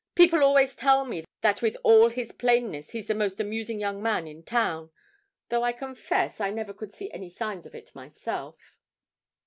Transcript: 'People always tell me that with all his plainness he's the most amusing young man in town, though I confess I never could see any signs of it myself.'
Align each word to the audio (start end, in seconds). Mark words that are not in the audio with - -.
'People 0.15 0.41
always 0.43 0.75
tell 0.75 1.05
me 1.05 1.23
that 1.41 1.61
with 1.61 1.77
all 1.83 2.09
his 2.09 2.31
plainness 2.31 2.89
he's 2.89 3.05
the 3.05 3.13
most 3.13 3.39
amusing 3.39 3.79
young 3.79 4.01
man 4.01 4.25
in 4.25 4.41
town, 4.41 4.89
though 5.49 5.61
I 5.61 5.73
confess 5.73 6.41
I 6.41 6.49
never 6.49 6.73
could 6.73 6.91
see 6.91 7.11
any 7.11 7.29
signs 7.29 7.67
of 7.67 7.75
it 7.75 7.93
myself.' 7.93 8.75